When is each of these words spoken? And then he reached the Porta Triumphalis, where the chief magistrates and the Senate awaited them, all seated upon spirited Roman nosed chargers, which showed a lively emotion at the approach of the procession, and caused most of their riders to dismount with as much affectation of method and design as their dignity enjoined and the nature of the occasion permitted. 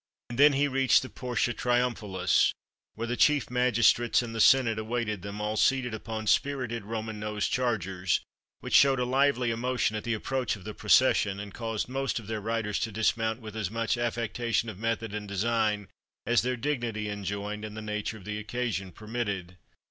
And 0.31 0.39
then 0.39 0.53
he 0.53 0.67
reached 0.67 1.03
the 1.03 1.11
Porta 1.11 1.53
Triumphalis, 1.53 2.55
where 2.95 3.05
the 3.05 3.15
chief 3.15 3.51
magistrates 3.51 4.23
and 4.23 4.33
the 4.33 4.41
Senate 4.41 4.79
awaited 4.79 5.21
them, 5.21 5.39
all 5.39 5.55
seated 5.57 5.93
upon 5.93 6.25
spirited 6.25 6.85
Roman 6.85 7.19
nosed 7.19 7.51
chargers, 7.51 8.19
which 8.61 8.73
showed 8.73 8.99
a 8.99 9.05
lively 9.05 9.51
emotion 9.51 9.95
at 9.95 10.03
the 10.03 10.15
approach 10.15 10.55
of 10.55 10.63
the 10.63 10.73
procession, 10.73 11.39
and 11.39 11.53
caused 11.53 11.87
most 11.87 12.17
of 12.17 12.25
their 12.25 12.41
riders 12.41 12.79
to 12.79 12.91
dismount 12.91 13.41
with 13.41 13.55
as 13.55 13.69
much 13.69 13.95
affectation 13.95 14.69
of 14.69 14.79
method 14.79 15.13
and 15.13 15.27
design 15.27 15.87
as 16.25 16.41
their 16.41 16.57
dignity 16.57 17.07
enjoined 17.07 17.63
and 17.63 17.77
the 17.77 17.81
nature 17.83 18.17
of 18.17 18.25
the 18.25 18.39
occasion 18.39 18.91
permitted. 18.91 19.55